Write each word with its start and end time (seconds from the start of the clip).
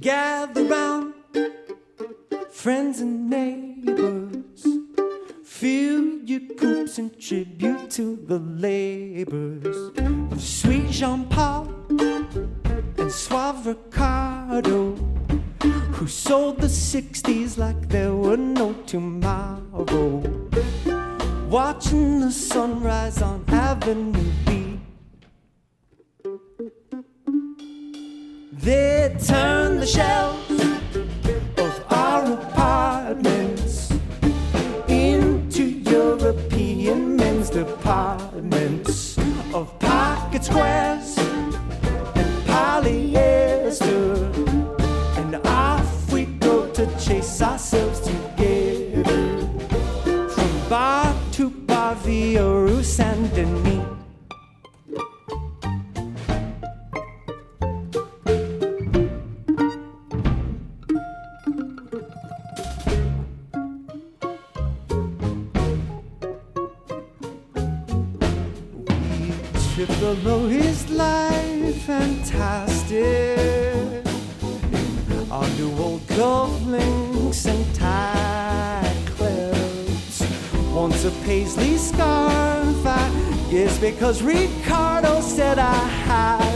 Gather 0.00 0.64
round, 0.64 1.14
friends 2.50 3.00
and 3.00 3.28
neighbors. 3.28 4.66
Fill 5.44 6.18
your 6.24 6.40
coops 6.56 6.98
and 6.98 7.18
tribute 7.20 7.90
to 7.90 8.16
the 8.26 8.38
labors 8.38 9.92
of 10.32 10.40
sweet 10.40 10.90
Jean 10.90 11.26
Paul 11.26 11.68
and 11.88 13.12
Suave 13.12 13.66
Ricardo, 13.66 14.94
who 15.92 16.06
sold 16.06 16.60
the 16.60 16.68
60s 16.68 17.58
like 17.58 17.88
there 17.88 18.14
were 18.14 18.36
no 18.36 18.72
tomorrow. 18.86 20.22
Watching 21.48 22.20
the 22.20 22.30
sunrise 22.32 23.20
on 23.20 23.44
Avenue 23.48 24.32
B. 24.46 24.51
They 28.62 29.12
turn 29.18 29.80
the 29.80 29.86
shells 29.86 30.48
of 31.58 31.84
our 31.90 32.32
apartments 32.34 33.90
into 34.86 35.64
European 35.64 37.16
men's 37.16 37.50
departments 37.50 39.18
of 39.52 39.76
pocket 39.80 40.44
squares 40.44 41.18
and 41.18 42.32
polyester. 42.46 44.32
And 45.18 45.44
off 45.44 46.12
we 46.12 46.26
go 46.26 46.70
to 46.70 46.86
chase 47.00 47.42
ourselves 47.42 47.98
together 47.98 49.02
from 50.28 50.68
bar 50.68 51.12
to 51.32 51.50
bar 51.50 51.96
via 51.96 52.44
Rue 52.44 52.84
Saint 52.84 53.34
Denis. 53.34 54.01
Trip 69.84 69.98
below 69.98 70.46
his 70.46 70.88
life, 70.90 71.82
fantastic. 71.82 72.96
Our 75.28 75.48
new 75.58 75.76
old 75.76 76.02
cufflinks 76.06 77.46
and 77.46 77.74
tie 77.74 78.94
clips. 79.06 80.20
Once 80.72 81.04
a 81.04 81.10
paisley 81.24 81.76
scarf, 81.78 82.86
I 82.86 83.48
guess 83.50 83.76
because 83.80 84.22
Ricardo 84.22 85.20
said 85.20 85.58
I 85.58 85.74
had 85.74 86.51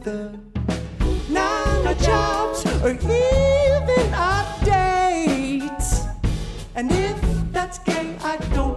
other. 0.00 0.32
Now 1.28 1.82
no 1.82 1.94
jobs 1.94 2.64
or 2.82 2.92
even 2.92 4.14
our 4.14 4.46
dates. 4.64 6.02
And 6.74 6.90
if 6.92 7.16
that's 7.52 7.78
gay, 7.80 8.16
I 8.22 8.36
don't 8.54 8.67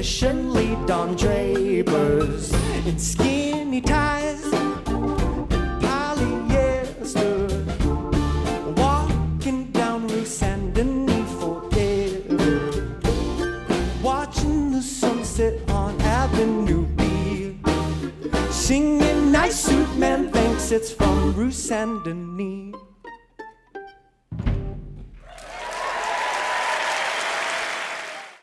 Musicianly 0.00 0.86
Don 0.86 1.14
Drapers 1.14 2.54
in 2.86 2.98
skinny 2.98 3.82
ties 3.82 4.42
and 4.44 4.82
polyester, 5.82 7.36
walking 8.78 9.70
down 9.72 10.08
Rue 10.08 10.24
Saint 10.24 10.72
Denis 10.72 11.30
forever, 11.38 12.96
watching 14.02 14.72
the 14.72 14.80
sunset 14.80 15.60
on 15.68 16.00
Avenue 16.00 16.86
B. 16.96 17.58
Singing 18.50 19.30
nice 19.30 19.60
suit 19.60 19.94
man 19.98 20.32
thinks 20.32 20.72
it's 20.72 20.90
from 20.90 21.34
Rue 21.34 21.50
Saint 21.50 22.04
Denis. 22.06 22.89